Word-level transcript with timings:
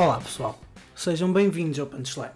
Olá 0.00 0.20
pessoal, 0.20 0.56
sejam 0.94 1.32
bem-vindos 1.32 1.76
ao 1.80 1.84
Punchline. 1.84 2.30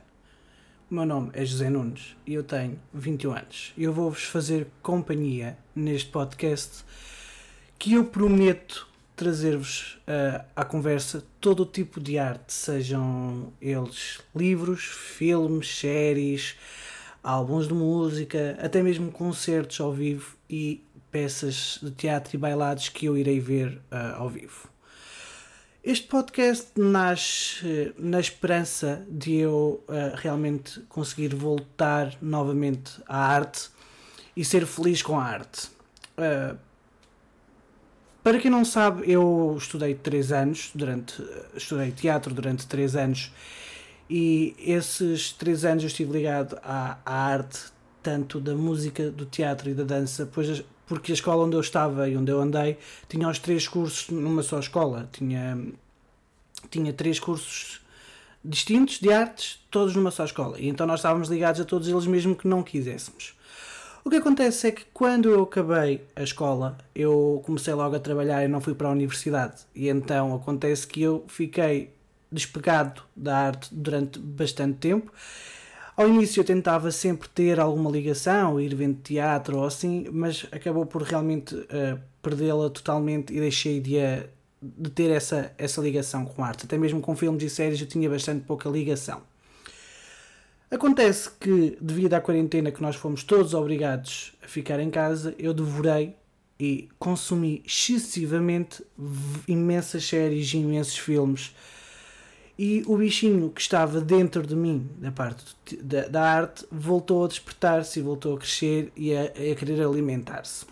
O 0.91 0.95
meu 0.97 1.07
nome 1.07 1.31
é 1.33 1.45
José 1.45 1.71
Nunes 1.71 2.17
e 2.27 2.35
eu 2.35 2.43
tenho 2.43 2.77
21 2.93 3.35
anos. 3.35 3.73
Eu 3.79 3.93
vou-vos 3.93 4.25
fazer 4.25 4.67
companhia 4.83 5.57
neste 5.73 6.11
podcast 6.11 6.85
que 7.79 7.93
eu 7.95 8.05
prometo 8.05 8.89
trazer-vos 9.14 9.96
uh, 10.09 10.45
à 10.57 10.64
conversa 10.64 11.23
todo 11.41 11.63
o 11.63 11.67
tipo 11.67 12.01
de 12.01 12.19
arte, 12.19 12.53
sejam 12.53 13.53
eles 13.61 14.21
livros, 14.35 14.83
filmes, 14.83 15.72
séries, 15.72 16.57
álbuns 17.22 17.69
de 17.69 17.75
música, 17.75 18.58
até 18.61 18.83
mesmo 18.83 19.13
concertos 19.13 19.81
ao 19.81 19.93
vivo 19.93 20.36
e 20.50 20.85
peças 21.13 21.79
de 21.81 21.93
teatro 21.93 22.35
e 22.35 22.39
bailados 22.41 22.89
que 22.89 23.07
eu 23.07 23.17
irei 23.17 23.39
ver 23.39 23.81
uh, 23.93 24.17
ao 24.17 24.29
vivo. 24.29 24.71
Este 25.85 26.07
podcast 26.07 26.68
nasce 26.77 27.67
uh, 27.67 27.95
na 27.99 28.21
esperança 28.21 29.04
de 29.11 29.35
eu 29.35 29.82
uh, 29.89 30.14
realmente 30.14 30.79
conseguir 30.82 31.35
voltar 31.35 32.17
novamente 32.22 33.03
à 33.05 33.19
arte 33.19 33.69
e 34.36 34.45
ser 34.45 34.64
feliz 34.64 35.03
com 35.03 35.19
a 35.19 35.25
arte. 35.25 35.69
para 38.22 38.39
quem 38.39 38.48
não 38.48 38.64
sabe, 38.64 39.11
eu 39.11 39.56
estudei 39.58 39.92
três 39.97 40.31
anos, 40.31 40.70
durante, 40.72 41.20
estudei 41.56 41.91
teatro 41.91 42.33
durante 42.33 42.64
três 42.64 42.94
anos 42.94 43.33
e 44.08 44.55
esses 44.61 45.33
três 45.33 45.64
anos 45.64 45.83
eu 45.83 45.89
estive 45.89 46.12
ligado 46.12 46.56
à, 46.62 46.98
à 47.05 47.12
arte, 47.12 47.58
tanto 48.00 48.38
da 48.38 48.55
música, 48.55 49.10
do 49.10 49.27
teatro 49.27 49.69
e 49.69 49.75
da 49.75 49.83
dança, 49.83 50.30
pois, 50.33 50.62
porque 50.92 51.12
a 51.12 51.14
escola 51.14 51.44
onde 51.44 51.56
eu 51.56 51.60
estava 51.60 52.08
e 52.08 52.16
onde 52.16 52.30
eu 52.30 52.40
andei 52.40 52.76
tinha 53.08 53.28
os 53.28 53.38
três 53.38 53.66
cursos 53.66 54.10
numa 54.10 54.42
só 54.42 54.58
escola. 54.58 55.08
Tinha, 55.10 55.58
tinha 56.70 56.92
três 56.92 57.18
cursos 57.18 57.80
distintos 58.44 58.98
de 58.98 59.10
artes, 59.10 59.58
todos 59.70 59.96
numa 59.96 60.10
só 60.10 60.24
escola. 60.24 60.60
E 60.60 60.68
então 60.68 60.86
nós 60.86 61.00
estávamos 61.00 61.28
ligados 61.28 61.60
a 61.60 61.64
todos 61.64 61.88
eles 61.88 62.06
mesmo 62.06 62.36
que 62.36 62.46
não 62.46 62.62
quiséssemos. 62.62 63.34
O 64.04 64.10
que 64.10 64.16
acontece 64.16 64.66
é 64.66 64.72
que 64.72 64.84
quando 64.92 65.30
eu 65.30 65.44
acabei 65.44 66.04
a 66.14 66.22
escola, 66.22 66.76
eu 66.94 67.40
comecei 67.46 67.72
logo 67.72 67.96
a 67.96 68.00
trabalhar 68.00 68.44
e 68.44 68.48
não 68.48 68.60
fui 68.60 68.74
para 68.74 68.88
a 68.88 68.90
universidade. 68.90 69.62
E 69.74 69.88
então 69.88 70.34
acontece 70.34 70.86
que 70.86 71.00
eu 71.00 71.24
fiquei 71.28 71.90
despegado 72.30 73.02
da 73.14 73.36
arte 73.36 73.68
durante 73.72 74.18
bastante 74.18 74.78
tempo. 74.78 75.10
Ao 76.03 76.08
início 76.08 76.41
eu 76.41 76.45
tentava 76.45 76.91
sempre 76.91 77.28
ter 77.28 77.61
alguma 77.61 77.89
ligação, 77.89 78.61
ir 78.61 78.75
vendo 78.75 79.00
teatro 79.03 79.58
ou 79.58 79.64
assim, 79.64 80.05
mas 80.11 80.44
acabou 80.50 80.84
por 80.84 81.03
realmente 81.03 81.55
uh, 81.55 81.97
perdê-la 82.20 82.69
totalmente 82.70 83.33
e 83.33 83.39
deixei 83.39 83.78
de, 83.78 83.98
de 84.61 84.91
ter 84.91 85.12
essa, 85.12 85.53
essa 85.56 85.81
ligação 85.81 86.25
com 86.25 86.42
a 86.42 86.48
arte. 86.48 86.64
Até 86.64 86.77
mesmo 86.77 87.00
com 87.00 87.14
filmes 87.14 87.44
e 87.44 87.48
séries 87.48 87.81
eu 87.81 87.86
tinha 87.86 88.11
bastante 88.11 88.44
pouca 88.44 88.69
ligação. 88.69 89.22
Acontece 90.69 91.31
que, 91.39 91.78
devido 91.81 92.14
à 92.14 92.20
quarentena 92.20 92.72
que 92.72 92.83
nós 92.83 92.97
fomos 92.97 93.22
todos 93.22 93.55
obrigados 93.55 94.33
a 94.42 94.48
ficar 94.48 94.81
em 94.81 94.91
casa, 94.91 95.37
eu 95.39 95.55
devorei 95.55 96.16
e 96.59 96.89
consumi 96.98 97.62
excessivamente 97.64 98.84
imensas 99.47 100.03
séries 100.03 100.53
e 100.53 100.56
imensos 100.56 100.98
filmes 100.98 101.55
e 102.58 102.83
o 102.86 102.97
bichinho 102.97 103.50
que 103.50 103.61
estava 103.61 104.00
dentro 104.00 104.47
de 104.47 104.55
mim, 104.55 104.89
da 104.98 105.11
parte 105.11 105.45
da, 105.83 106.06
da 106.08 106.22
arte, 106.22 106.67
voltou 106.70 107.25
a 107.25 107.28
despertar-se 107.28 107.98
e 107.98 108.03
voltou 108.03 108.36
a 108.36 108.39
crescer 108.39 108.92
e 108.97 109.14
a, 109.14 109.25
a 109.25 109.55
querer 109.55 109.83
alimentar-se. 109.83 110.67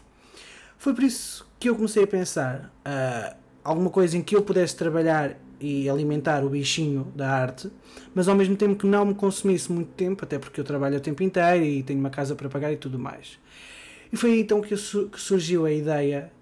Foi 0.79 0.95
por 0.95 1.05
isso 1.05 1.47
que 1.59 1.69
eu 1.69 1.75
comecei 1.75 2.05
a 2.05 2.07
pensar 2.07 2.73
uh, 2.87 3.37
alguma 3.65 3.91
coisa 3.91 4.17
em 4.17 4.23
que 4.23 4.37
eu 4.37 4.43
pudesse 4.43 4.77
trabalhar 4.77 5.37
e 5.61 5.91
alimentar 5.91 6.43
o 6.45 6.49
bichinho 6.49 7.13
da 7.15 7.31
arte, 7.31 7.71
mas 8.15 8.29
ao 8.29 8.35
mesmo 8.35 8.57
tempo 8.57 8.77
que 8.77 8.87
não 8.87 9.05
me 9.05 9.15
consumisse 9.15 9.71
muito 9.71 9.91
tempo, 9.91 10.25
até 10.25 10.39
porque 10.39 10.61
eu 10.61 10.65
trabalho 10.65 10.97
o 10.97 11.01
tempo 11.01 11.23
inteiro 11.23 11.65
e 11.65 11.83
tenho 11.83 12.01
uma 12.01 12.09
casa 12.09 12.35
para 12.35 12.49
pagar 12.49 12.73
e 12.73 12.77
tudo 12.77 12.99
mais. 12.99 13.39
E 14.13 14.17
foi 14.17 14.41
então 14.41 14.61
que, 14.61 14.75
que 14.75 15.21
surgiu 15.21 15.67
a 15.67 15.73
ideia 15.73 16.33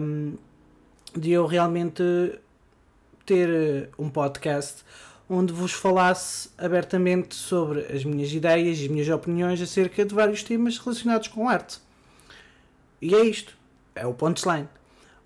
um, 0.00 0.34
ah, 0.34 1.18
de 1.18 1.30
eu 1.30 1.46
realmente 1.46 2.02
ter 3.26 3.48
eh, 3.48 3.88
um 3.98 4.08
podcast 4.08 4.84
onde 5.28 5.52
vos 5.52 5.72
falasse 5.72 6.48
abertamente 6.56 7.34
sobre 7.34 7.80
as 7.92 8.04
minhas 8.04 8.32
ideias 8.32 8.78
e 8.78 8.84
as 8.84 8.88
minhas 8.88 9.08
opiniões 9.08 9.60
acerca 9.60 10.04
de 10.04 10.14
vários 10.14 10.42
temas 10.42 10.78
relacionados 10.78 11.28
com 11.28 11.48
arte. 11.48 11.78
E 13.02 13.14
é 13.14 13.24
isto. 13.24 13.56
É 13.94 14.06
o 14.06 14.14
punchline. 14.14 14.68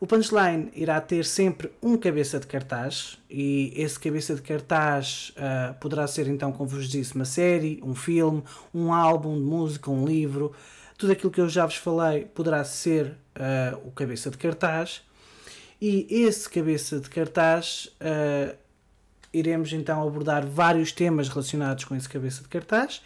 O 0.00 0.06
punchline 0.06 0.70
irá 0.74 0.98
ter 0.98 1.26
sempre 1.26 1.70
um 1.82 1.98
cabeça 1.98 2.40
de 2.40 2.46
cartaz 2.46 3.18
e 3.28 3.72
esse 3.76 4.00
cabeça 4.00 4.34
de 4.34 4.40
cartaz 4.40 5.34
uh, 5.36 5.74
poderá 5.74 6.06
ser 6.06 6.26
então, 6.26 6.50
como 6.52 6.70
vos 6.70 6.88
disse, 6.88 7.14
uma 7.14 7.26
série, 7.26 7.78
um 7.82 7.94
filme, 7.94 8.42
um 8.72 8.94
álbum 8.94 9.34
de 9.34 9.42
música, 9.42 9.90
um 9.90 10.06
livro. 10.06 10.52
Tudo 10.96 11.12
aquilo 11.12 11.30
que 11.30 11.40
eu 11.40 11.48
já 11.50 11.66
vos 11.66 11.76
falei 11.76 12.24
poderá 12.24 12.64
ser 12.64 13.08
uh, 13.36 13.86
o 13.86 13.90
cabeça 13.90 14.30
de 14.30 14.38
cartaz 14.38 15.02
e 15.80 16.06
esse 16.10 16.48
cabeça 16.48 17.00
de 17.00 17.08
cartaz 17.08 17.88
uh, 18.00 18.54
iremos 19.32 19.72
então 19.72 20.06
abordar 20.06 20.46
vários 20.46 20.92
temas 20.92 21.28
relacionados 21.28 21.84
com 21.84 21.96
esse 21.96 22.08
cabeça 22.08 22.42
de 22.42 22.48
cartaz 22.48 23.00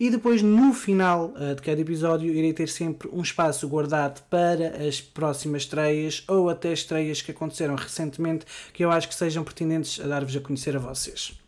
e 0.00 0.10
depois 0.10 0.42
no 0.42 0.72
final 0.72 1.32
uh, 1.36 1.54
de 1.54 1.62
cada 1.62 1.80
episódio 1.80 2.34
irei 2.34 2.52
ter 2.52 2.68
sempre 2.68 3.08
um 3.12 3.22
espaço 3.22 3.68
guardado 3.68 4.22
para 4.28 4.84
as 4.84 5.00
próximas 5.00 5.62
estreias 5.62 6.24
ou 6.26 6.50
até 6.50 6.72
estreias 6.72 7.22
que 7.22 7.30
aconteceram 7.30 7.76
recentemente 7.76 8.44
que 8.72 8.84
eu 8.84 8.90
acho 8.90 9.08
que 9.08 9.14
sejam 9.14 9.44
pertinentes 9.44 10.00
a 10.00 10.08
dar-vos 10.08 10.34
a 10.34 10.40
conhecer 10.40 10.74
a 10.74 10.80
vocês. 10.80 11.38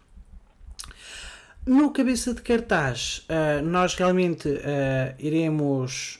No 1.66 1.90
cabeça 1.90 2.32
de 2.32 2.40
cartaz, 2.40 3.26
uh, 3.28 3.62
nós 3.62 3.94
realmente 3.94 4.48
iremos 5.18 6.18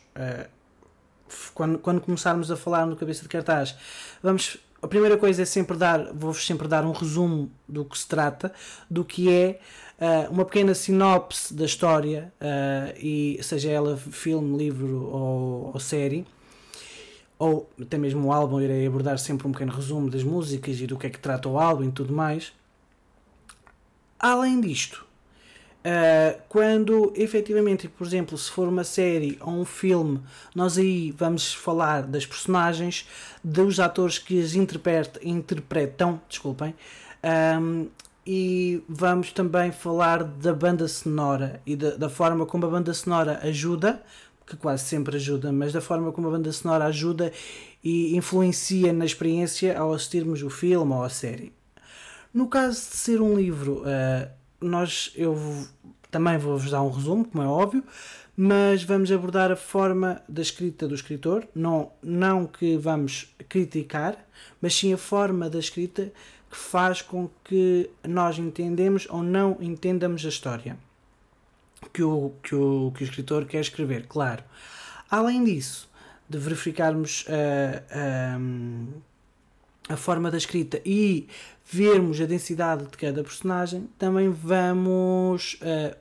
quando, 1.54 1.78
quando 1.78 2.00
começarmos 2.00 2.50
a 2.50 2.56
falar 2.56 2.86
no 2.86 2.96
cabeça 2.96 3.22
de 3.22 3.28
cartaz, 3.28 3.76
vamos. 4.22 4.58
A 4.80 4.86
primeira 4.86 5.16
coisa 5.16 5.42
é 5.42 5.44
sempre 5.44 5.76
dar, 5.76 6.12
vou-vos 6.14 6.46
sempre 6.46 6.68
dar 6.68 6.84
um 6.84 6.92
resumo 6.92 7.50
do 7.68 7.84
que 7.84 7.98
se 7.98 8.06
trata, 8.06 8.52
do 8.88 9.04
que 9.04 9.28
é 9.28 9.58
uh, 9.98 10.32
uma 10.32 10.44
pequena 10.44 10.72
sinopse 10.72 11.52
da 11.52 11.64
história, 11.64 12.32
uh, 12.40 12.96
e 12.96 13.40
seja 13.42 13.70
ela 13.72 13.96
filme, 13.96 14.56
livro 14.56 15.02
ou, 15.10 15.70
ou 15.74 15.80
série 15.80 16.24
ou 17.38 17.70
até 17.80 17.96
mesmo 17.96 18.26
o 18.26 18.32
álbum, 18.32 18.60
irei 18.60 18.86
abordar 18.86 19.18
sempre 19.18 19.46
um 19.46 19.52
pequeno 19.52 19.72
resumo 19.72 20.10
das 20.10 20.24
músicas 20.24 20.80
e 20.80 20.86
do 20.86 20.98
que 20.98 21.06
é 21.06 21.10
que 21.10 21.18
trata 21.18 21.48
o 21.48 21.58
álbum 21.58 21.84
e 21.84 21.92
tudo 21.92 22.12
mais. 22.12 22.52
Além 24.18 24.60
disto, 24.60 25.06
Uh, 25.78 26.40
quando 26.48 27.12
efetivamente, 27.14 27.88
por 27.88 28.06
exemplo, 28.06 28.36
se 28.36 28.50
for 28.50 28.68
uma 28.68 28.82
série 28.82 29.38
ou 29.40 29.52
um 29.52 29.64
filme, 29.64 30.20
nós 30.54 30.76
aí 30.76 31.12
vamos 31.12 31.54
falar 31.54 32.02
das 32.02 32.26
personagens, 32.26 33.06
dos 33.42 33.78
atores 33.78 34.18
que 34.18 34.40
as 34.40 34.54
interpretam, 34.54 35.22
interpretam 35.22 36.20
desculpem, 36.28 36.74
um, 37.60 37.86
e 38.26 38.82
vamos 38.88 39.32
também 39.32 39.72
falar 39.72 40.24
da 40.24 40.52
banda 40.52 40.86
sonora 40.86 41.62
e 41.64 41.74
da, 41.74 41.96
da 41.96 42.10
forma 42.10 42.44
como 42.44 42.66
a 42.66 42.68
banda 42.68 42.92
sonora 42.92 43.40
ajuda, 43.42 44.02
que 44.46 44.56
quase 44.56 44.84
sempre 44.84 45.16
ajuda, 45.16 45.52
mas 45.52 45.72
da 45.72 45.80
forma 45.80 46.10
como 46.12 46.28
a 46.28 46.30
banda 46.32 46.50
sonora 46.52 46.86
ajuda 46.86 47.32
e 47.82 48.16
influencia 48.16 48.92
na 48.92 49.04
experiência 49.04 49.78
ao 49.78 49.92
assistirmos 49.92 50.42
o 50.42 50.50
filme 50.50 50.92
ou 50.92 51.02
a 51.02 51.08
série. 51.08 51.52
No 52.34 52.48
caso 52.48 52.74
de 52.74 52.96
ser 52.96 53.22
um 53.22 53.34
livro, 53.34 53.82
uh, 53.82 54.37
nós 54.60 55.12
eu 55.14 55.36
também 56.10 56.38
vou-vos 56.38 56.70
dar 56.70 56.82
um 56.82 56.90
resumo, 56.90 57.24
como 57.24 57.42
é 57.42 57.46
óbvio, 57.46 57.84
mas 58.36 58.82
vamos 58.82 59.10
abordar 59.10 59.50
a 59.50 59.56
forma 59.56 60.22
da 60.28 60.42
escrita 60.42 60.86
do 60.86 60.94
escritor, 60.94 61.46
não, 61.54 61.90
não 62.02 62.46
que 62.46 62.76
vamos 62.76 63.34
criticar, 63.48 64.16
mas 64.60 64.74
sim 64.74 64.92
a 64.92 64.98
forma 64.98 65.50
da 65.50 65.58
escrita 65.58 66.12
que 66.50 66.56
faz 66.56 67.02
com 67.02 67.28
que 67.44 67.90
nós 68.06 68.38
entendemos 68.38 69.06
ou 69.10 69.22
não 69.22 69.58
entendamos 69.60 70.24
a 70.24 70.28
história 70.28 70.78
que 71.92 72.02
o, 72.02 72.32
que 72.42 72.54
o, 72.54 72.92
que 72.94 73.02
o 73.02 73.04
escritor 73.04 73.44
quer 73.44 73.60
escrever, 73.60 74.06
claro. 74.06 74.42
Além 75.10 75.44
disso, 75.44 75.88
de 76.28 76.38
verificarmos 76.38 77.24
a, 77.28 78.38
a 79.88 79.96
forma 79.96 80.30
da 80.30 80.36
escrita 80.36 80.80
e 80.84 81.28
vermos 81.64 82.20
a 82.20 82.26
densidade 82.26 82.84
de 82.84 82.96
cada 82.96 83.22
personagem, 83.22 83.88
também 83.98 84.30
vamos, 84.30 85.58
uh, 85.62 85.96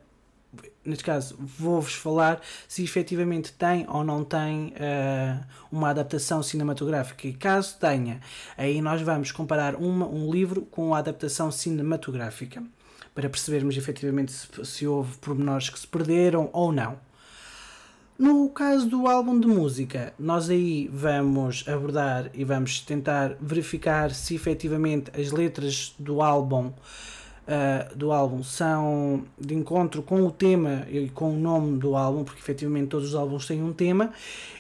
neste 0.84 1.04
caso, 1.04 1.36
vou-vos 1.40 1.94
falar 1.94 2.42
se 2.68 2.84
efetivamente 2.84 3.54
tem 3.54 3.86
ou 3.90 4.04
não 4.04 4.24
tem 4.24 4.74
uh, 4.76 5.46
uma 5.72 5.90
adaptação 5.90 6.42
cinematográfica. 6.44 7.28
E 7.28 7.34
caso 7.34 7.78
tenha, 7.80 8.20
aí 8.58 8.82
nós 8.82 9.02
vamos 9.02 9.32
comparar 9.32 9.76
uma, 9.76 10.08
um 10.08 10.32
livro 10.32 10.62
com 10.64 10.94
a 10.94 11.00
adaptação 11.00 11.52
cinematográfica 11.52 12.64
para 13.14 13.30
percebermos 13.30 13.76
efetivamente 13.76 14.32
se, 14.32 14.48
se 14.66 14.88
houve 14.88 15.18
pormenores 15.18 15.70
que 15.70 15.80
se 15.80 15.88
perderam 15.88 16.50
ou 16.54 16.72
não. 16.72 17.07
No 18.18 18.50
caso 18.50 18.90
do 18.90 19.08
álbum 19.08 19.40
de 19.40 19.46
música, 19.46 20.12
nós 20.18 20.50
aí 20.50 20.90
vamos 20.92 21.64
abordar 21.68 22.32
e 22.34 22.44
vamos 22.44 22.80
tentar 22.80 23.36
verificar 23.40 24.10
se 24.10 24.34
efetivamente 24.34 25.12
as 25.16 25.32
letras 25.32 25.94
do 26.00 26.20
álbum 26.24 26.72
uh, 27.48 27.96
do 27.96 28.12
álbum 28.12 28.42
são 28.42 29.24
de 29.40 29.54
encontro 29.54 30.02
com 30.02 30.26
o 30.26 30.32
tema 30.32 30.88
e 30.90 31.10
com 31.10 31.32
o 31.32 31.40
nome 31.40 31.78
do 31.78 31.96
álbum, 31.96 32.24
porque 32.24 32.42
efetivamente 32.42 32.88
todos 32.88 33.10
os 33.10 33.16
álbuns 33.16 33.46
têm 33.46 33.62
um 33.62 33.72
tema, 33.72 34.12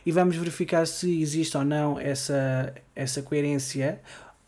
e 0.05 0.11
vamos 0.11 0.35
verificar 0.35 0.85
se 0.85 1.19
existe 1.19 1.57
ou 1.57 1.65
não 1.65 1.99
essa, 1.99 2.75
essa 2.95 3.23
coerência 3.23 3.99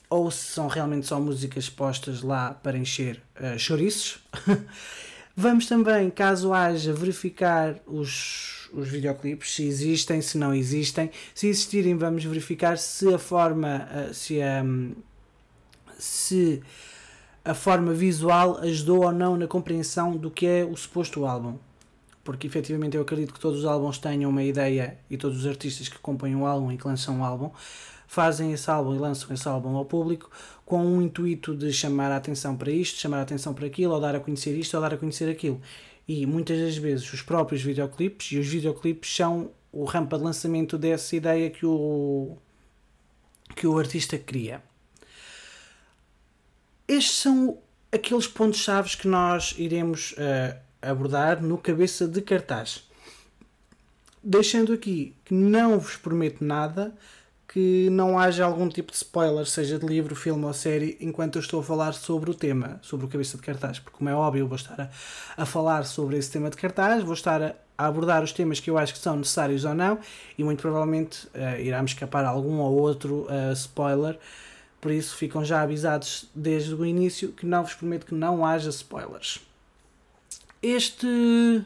ou 0.08 0.30
se 0.30 0.54
são 0.54 0.68
realmente 0.68 1.08
só 1.08 1.20
músicas 1.20 1.68
postas 1.68 2.22
lá 2.22 2.54
para 2.54 2.78
encher 2.78 3.22
uh, 3.42 3.58
chouriços. 3.58 4.20
Vamos 5.36 5.68
também, 5.68 6.10
caso 6.10 6.54
haja, 6.54 6.94
verificar 6.94 7.76
os, 7.88 8.70
os 8.74 8.88
videoclipes, 8.90 9.56
se 9.56 9.64
existem, 9.64 10.22
se 10.22 10.38
não 10.38 10.54
existem. 10.54 11.10
Se 11.34 11.48
existirem, 11.48 11.98
vamos 11.98 12.24
verificar 12.24 12.78
se 12.78 13.14
a 13.14 13.18
forma, 13.18 13.88
uh, 13.92 14.14
se 14.14 14.42
a, 14.42 14.64
se 15.98 16.62
a 17.46 17.54
forma 17.54 17.94
visual 17.94 18.58
ajudou 18.58 19.06
ou 19.06 19.12
não 19.12 19.38
na 19.38 19.48
compreensão 19.48 20.16
do 20.16 20.30
que 20.30 20.46
é 20.46 20.66
o 20.66 20.76
suposto 20.76 21.26
álbum. 21.26 21.58
Porque 22.24 22.46
efetivamente 22.46 22.98
eu 22.98 23.02
acredito 23.02 23.34
que 23.34 23.40
todos 23.40 23.60
os 23.60 23.66
álbuns 23.66 23.98
tenham 23.98 24.30
uma 24.30 24.44
ideia 24.44 24.98
e 25.10 25.18
todos 25.18 25.40
os 25.40 25.48
artistas 25.48 25.88
que 25.88 25.98
compõem 26.00 26.36
o 26.36 26.46
álbum 26.46 26.72
e 26.72 26.78
que 26.78 26.86
lançam 26.86 27.22
o 27.22 27.24
álbum 27.24 27.50
fazem 28.10 28.52
esse 28.52 28.70
álbum 28.70 28.96
e 28.96 28.98
lançam 28.98 29.32
esse 29.32 29.48
álbum 29.48 29.76
ao 29.76 29.86
público 29.86 30.32
com 30.70 30.86
um 30.86 31.02
intuito 31.02 31.56
de 31.56 31.74
chamar 31.74 32.12
a 32.12 32.18
atenção 32.18 32.56
para 32.56 32.70
isto, 32.70 33.00
chamar 33.00 33.18
a 33.18 33.22
atenção 33.24 33.56
para 33.56 33.66
aquilo, 33.66 33.92
ou 33.92 34.00
dar 34.00 34.16
a 34.16 34.20
conhecer 34.20 34.56
isto, 34.56 34.76
ou 34.76 34.82
dar 34.82 34.94
a 34.94 34.98
conhecer 34.98 35.28
aquilo. 35.28 35.60
E 36.08 36.28
muitas 36.28 36.60
das 36.60 36.78
vezes 36.78 37.12
os 37.12 37.24
próprios 37.24 37.64
videoclipes 37.64 38.32
e 38.34 38.38
os 38.38 38.46
videoclipes 38.46 39.16
são 39.16 39.50
o 39.72 39.84
rampa 39.84 40.16
de 40.16 40.24
lançamento 40.24 40.78
dessa 40.78 41.16
ideia 41.16 41.50
que 41.50 41.66
o, 41.66 42.38
que 43.56 43.66
o 43.66 43.80
artista 43.80 44.16
cria. 44.20 44.62
Estes 46.88 47.16
são 47.16 47.58
aqueles 47.92 48.28
pontos-chave 48.28 48.96
que 48.96 49.08
nós 49.08 49.56
iremos 49.58 50.12
uh, 50.12 50.56
abordar 50.84 51.42
no 51.42 51.58
cabeça 51.58 52.08
de 52.08 52.22
cartaz. 52.22 52.88
Deixando 54.24 54.72
aqui 54.72 55.16
que 55.26 55.34
não 55.34 55.80
vos 55.80 55.98
prometo 55.98 56.44
nada, 56.44 56.96
que 57.52 57.90
não 57.90 58.20
haja 58.20 58.46
algum 58.46 58.70
tipo 58.70 58.92
de 58.92 58.98
spoiler, 58.98 59.44
seja 59.48 59.80
de 59.80 59.86
livro, 59.86 60.16
filme 60.16 60.46
ou 60.46 60.54
série, 60.54 60.96
enquanto 61.02 61.38
eu 61.38 61.42
estou 61.42 61.62
a 61.62 61.64
falar 61.64 61.94
sobre 61.94 62.30
o 62.30 62.34
tema, 62.34 62.80
sobre 62.84 63.08
o 63.08 63.10
cabeça 63.10 63.38
de 63.38 63.44
cartaz. 63.44 63.80
Porque, 63.80 63.98
como 63.98 64.08
é 64.08 64.14
óbvio, 64.14 64.48
vou 64.48 64.56
estar 64.56 64.80
a, 64.80 65.42
a 65.42 65.46
falar 65.48 65.84
sobre 65.84 66.16
esse 66.16 66.30
tema 66.30 66.52
de 66.52 66.56
cartaz, 66.56 67.04
vou 67.04 67.16
estar 67.16 67.42
a, 67.42 67.56
a, 67.76 67.88
abordar 67.88 68.24
os 68.24 68.32
temas 68.32 68.60
que 68.60 68.70
eu 68.70 68.78
acho 68.78 68.94
que 68.94 69.00
são 69.00 69.16
necessários 69.16 69.66
ou 69.66 69.74
não, 69.74 69.98
e 70.38 70.44
muito 70.44 70.62
provavelmente 70.62 71.26
uh, 71.28 71.60
irá-me 71.60 71.88
escapar 71.88 72.24
algum 72.24 72.60
ou 72.60 72.80
outro 72.80 73.26
uh, 73.26 73.52
spoiler. 73.54 74.20
Por 74.80 74.92
isso, 74.92 75.16
ficam 75.16 75.44
já 75.44 75.64
avisados 75.64 76.30
desde 76.36 76.76
o 76.76 76.86
início 76.86 77.30
que 77.30 77.48
não 77.48 77.64
vos 77.64 77.74
prometo 77.74 78.06
que 78.06 78.14
não 78.14 78.46
haja 78.46 78.70
spoilers. 78.70 79.42
Este 80.62 81.66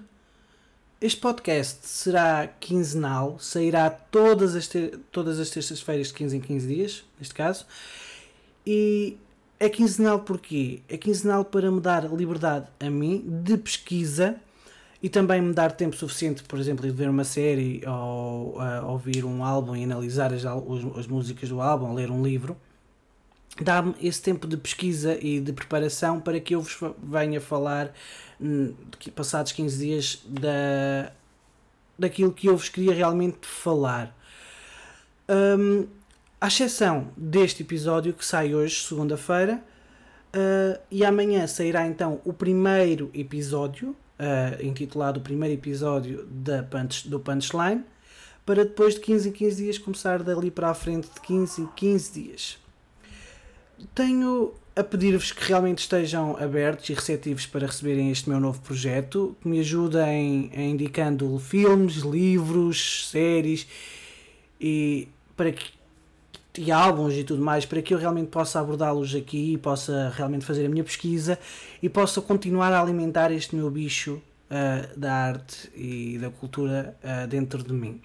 este 1.03 1.19
podcast 1.19 1.85
será 1.85 2.47
quinzenal, 2.47 3.37
sairá 3.37 3.89
todas 3.89 4.55
as, 4.55 4.69
todas 5.11 5.37
as 5.37 5.49
terças-feiras 5.49 6.07
de 6.07 6.13
15 6.13 6.37
em 6.37 6.39
15 6.39 6.65
dias, 6.65 7.03
neste 7.19 7.33
caso. 7.33 7.65
E 8.65 9.17
é 9.59 9.67
quinzenal 9.67 10.21
porquê? 10.21 10.79
É 10.87 10.95
quinzenal 10.95 11.43
para 11.43 11.69
me 11.69 11.81
dar 11.81 12.05
liberdade 12.05 12.67
a 12.79 12.89
mim 12.89 13.21
de 13.43 13.57
pesquisa 13.57 14.37
e 15.01 15.09
também 15.09 15.41
me 15.41 15.53
dar 15.53 15.73
tempo 15.73 15.93
suficiente, 15.93 16.41
por 16.43 16.57
exemplo, 16.57 16.85
de 16.85 16.91
ver 16.93 17.09
uma 17.09 17.25
série 17.25 17.83
ou 17.85 18.57
uh, 18.57 18.87
ouvir 18.87 19.25
um 19.25 19.43
álbum 19.43 19.75
e 19.75 19.83
analisar 19.83 20.31
as, 20.31 20.45
as 20.45 21.05
músicas 21.05 21.49
do 21.49 21.59
álbum, 21.59 21.93
ler 21.93 22.09
um 22.09 22.23
livro 22.23 22.55
dá-me 23.61 23.95
esse 24.01 24.21
tempo 24.21 24.47
de 24.47 24.57
pesquisa 24.57 25.17
e 25.21 25.39
de 25.39 25.53
preparação 25.53 26.19
para 26.19 26.39
que 26.39 26.55
eu 26.55 26.61
vos 26.61 26.77
venha 27.01 27.39
falar, 27.39 27.93
hum, 28.41 28.73
passados 29.15 29.51
15 29.51 29.77
dias, 29.77 30.23
da, 30.27 31.11
daquilo 31.97 32.31
que 32.31 32.47
eu 32.47 32.57
vos 32.57 32.69
queria 32.69 32.93
realmente 32.93 33.45
falar. 33.45 34.15
Um, 35.29 35.87
à 36.41 36.47
exceção 36.47 37.09
deste 37.15 37.63
episódio 37.63 38.13
que 38.13 38.25
sai 38.25 38.53
hoje, 38.55 38.83
segunda-feira, 38.83 39.63
uh, 40.35 40.79
e 40.89 41.05
amanhã 41.05 41.45
sairá 41.47 41.87
então 41.87 42.19
o 42.25 42.33
primeiro 42.33 43.09
episódio, 43.13 43.91
uh, 43.91 44.65
intitulado 44.65 45.19
o 45.19 45.23
primeiro 45.23 45.53
episódio 45.53 46.25
da 46.25 46.63
punch, 46.63 47.07
do 47.07 47.19
Punchline, 47.19 47.83
para 48.45 48.65
depois 48.65 48.95
de 48.95 48.99
15 48.99 49.29
em 49.29 49.31
15 49.31 49.63
dias 49.63 49.77
começar 49.77 50.21
dali 50.21 50.51
para 50.51 50.69
a 50.69 50.73
frente 50.73 51.07
de 51.07 51.21
15 51.21 51.61
em 51.61 51.67
15 51.67 52.11
dias 52.11 52.62
tenho 53.93 54.53
a 54.75 54.83
pedir-vos 54.83 55.31
que 55.31 55.47
realmente 55.47 55.79
estejam 55.79 56.35
abertos 56.37 56.89
e 56.89 56.93
receptivos 56.93 57.45
para 57.45 57.67
receberem 57.67 58.09
este 58.09 58.27
meu 58.29 58.39
novo 58.39 58.59
projeto, 58.61 59.35
que 59.41 59.47
me 59.47 59.59
ajudem 59.59 60.51
indicando 60.55 61.37
filmes, 61.37 61.97
livros, 61.97 63.09
séries 63.09 63.67
e 64.59 65.07
para 65.35 65.51
que 65.51 65.71
e 66.55 66.71
álbuns 66.71 67.15
e 67.15 67.23
tudo 67.23 67.41
mais, 67.41 67.65
para 67.65 67.81
que 67.81 67.93
eu 67.93 67.97
realmente 67.97 68.27
possa 68.27 68.59
abordá-los 68.59 69.15
aqui 69.15 69.53
e 69.53 69.57
possa 69.57 70.13
realmente 70.15 70.45
fazer 70.45 70.65
a 70.65 70.69
minha 70.69 70.83
pesquisa 70.83 71.39
e 71.81 71.89
possa 71.89 72.21
continuar 72.21 72.71
a 72.71 72.79
alimentar 72.79 73.31
este 73.31 73.55
meu 73.55 73.71
bicho 73.71 74.21
uh, 74.51 74.99
da 74.99 75.11
arte 75.11 75.71
e 75.75 76.19
da 76.19 76.29
cultura 76.29 76.95
uh, 77.03 77.27
dentro 77.27 77.63
de 77.63 77.73
mim 77.73 77.99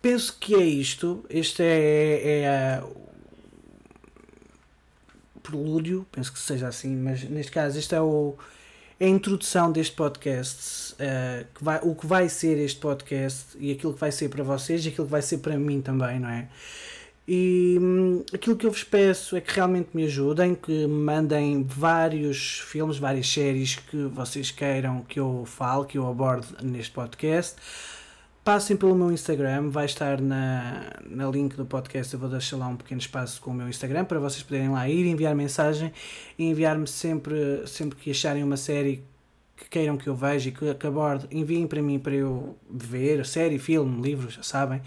penso 0.00 0.36
que 0.38 0.54
é 0.54 0.64
isto. 0.64 1.24
Este 1.28 1.62
é, 1.62 2.40
é 2.40 2.48
a, 2.48 2.84
prelúdio, 5.48 6.06
penso 6.12 6.32
que 6.32 6.38
seja 6.38 6.68
assim, 6.68 6.94
mas 6.94 7.24
neste 7.24 7.50
caso 7.50 7.78
este 7.78 7.94
é 7.94 8.00
o, 8.00 8.34
é 9.00 9.06
a 9.06 9.08
introdução 9.08 9.72
deste 9.72 9.96
podcast, 9.96 10.94
uh, 10.94 11.46
que 11.54 11.64
vai, 11.64 11.80
o 11.82 11.94
que 11.94 12.06
vai 12.06 12.28
ser 12.28 12.58
este 12.58 12.78
podcast 12.78 13.56
e 13.58 13.72
aquilo 13.72 13.94
que 13.94 14.00
vai 14.00 14.12
ser 14.12 14.28
para 14.28 14.44
vocês 14.44 14.84
e 14.84 14.88
aquilo 14.88 15.06
que 15.06 15.10
vai 15.10 15.22
ser 15.22 15.38
para 15.38 15.56
mim 15.58 15.80
também, 15.80 16.20
não 16.20 16.28
é? 16.28 16.48
E 17.30 17.76
hum, 17.80 18.24
aquilo 18.32 18.56
que 18.56 18.64
eu 18.64 18.70
vos 18.70 18.84
peço 18.84 19.36
é 19.36 19.40
que 19.40 19.52
realmente 19.52 19.90
me 19.92 20.04
ajudem, 20.04 20.54
que 20.54 20.72
me 20.72 20.86
mandem 20.88 21.62
vários 21.62 22.60
filmes, 22.60 22.96
várias 22.96 23.28
séries 23.30 23.76
que 23.76 24.04
vocês 24.04 24.50
queiram 24.50 25.02
que 25.02 25.20
eu 25.20 25.44
fale, 25.46 25.84
que 25.86 25.98
eu 25.98 26.08
aborde 26.08 26.48
neste 26.62 26.92
podcast 26.92 27.56
passem 28.44 28.76
pelo 28.76 28.94
meu 28.94 29.12
Instagram, 29.12 29.70
vai 29.70 29.84
estar 29.84 30.20
na, 30.20 30.92
na 31.04 31.28
link 31.28 31.56
do 31.56 31.66
podcast. 31.66 32.12
Eu 32.12 32.20
vou 32.20 32.28
deixar 32.28 32.56
lá 32.56 32.66
um 32.68 32.76
pequeno 32.76 33.00
espaço 33.00 33.40
com 33.40 33.50
o 33.50 33.54
meu 33.54 33.68
Instagram 33.68 34.04
para 34.04 34.18
vocês 34.18 34.42
poderem 34.42 34.70
lá 34.70 34.88
ir, 34.88 35.06
enviar 35.06 35.34
mensagem 35.34 35.92
e 36.38 36.44
enviar-me 36.44 36.86
sempre, 36.86 37.66
sempre 37.66 37.98
que 37.98 38.10
acharem 38.10 38.42
uma 38.42 38.56
série 38.56 39.04
que 39.56 39.68
queiram 39.68 39.96
que 39.96 40.08
eu 40.08 40.14
veja 40.14 40.48
e 40.48 40.52
que, 40.52 40.74
que 40.74 40.86
aborde, 40.86 41.26
enviem 41.30 41.66
para 41.66 41.82
mim 41.82 41.98
para 41.98 42.14
eu 42.14 42.56
ver, 42.70 43.26
série, 43.26 43.58
filme, 43.58 44.00
livro, 44.00 44.30
já 44.30 44.42
sabem, 44.42 44.80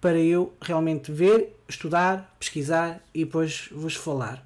para 0.00 0.18
eu 0.18 0.52
realmente 0.60 1.12
ver, 1.12 1.56
estudar, 1.68 2.34
pesquisar 2.38 3.00
e 3.14 3.24
depois 3.24 3.68
vos 3.70 3.94
falar. 3.94 4.44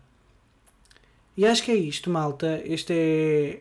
E 1.37 1.47
acho 1.47 1.63
que 1.63 1.71
é 1.71 1.75
isto, 1.75 2.11
malta. 2.11 2.63
Este 2.65 2.93
é 2.93 3.61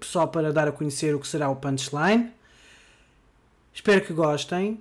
só 0.00 0.26
para 0.26 0.52
dar 0.52 0.66
a 0.66 0.72
conhecer 0.72 1.14
o 1.14 1.20
que 1.20 1.28
será 1.28 1.48
o 1.48 1.56
punchline. 1.56 2.32
Espero 3.72 4.00
que 4.00 4.12
gostem. 4.12 4.80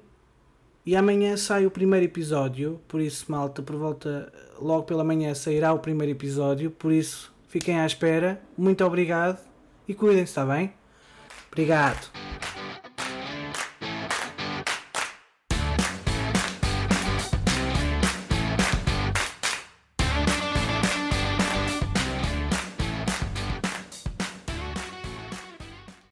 E 0.86 0.96
amanhã 0.96 1.38
sai 1.38 1.66
o 1.66 1.72
primeiro 1.72 2.06
episódio, 2.06 2.82
por 2.88 3.00
isso, 3.00 3.26
malta, 3.32 3.62
por 3.62 3.76
volta 3.76 4.32
logo 4.60 4.84
pela 4.84 5.04
manhã 5.04 5.36
sairá 5.36 5.72
o 5.72 5.80
primeiro 5.80 6.12
episódio, 6.14 6.72
por 6.72 6.92
isso 6.92 7.32
fiquem 7.48 7.80
à 7.80 7.86
espera. 7.86 8.42
Muito 8.58 8.84
obrigado 8.84 9.40
e 9.88 9.94
cuidem-se, 9.94 10.32
está 10.32 10.46
bem? 10.46 10.74
Obrigado. 11.52 12.29